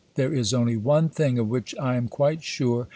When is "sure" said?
2.41-2.87